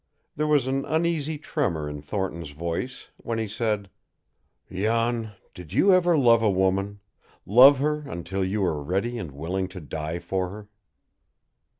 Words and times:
There 0.35 0.47
was 0.47 0.65
an 0.65 0.83
uneasy 0.85 1.37
tremor 1.37 1.87
in 1.87 2.01
Thornton's 2.01 2.49
voice 2.49 3.09
when 3.17 3.37
he 3.37 3.47
said: 3.47 3.87
"Jan, 4.71 5.33
did 5.53 5.73
you 5.73 5.93
ever 5.93 6.17
love 6.17 6.41
a 6.41 6.49
woman 6.49 7.01
love 7.45 7.77
her 7.81 7.99
until 8.09 8.43
you 8.43 8.61
were 8.61 8.81
ready 8.81 9.19
and 9.19 9.31
willing 9.31 9.67
to 9.67 9.79
die 9.79 10.17
for 10.17 10.49
her?" 10.49 10.67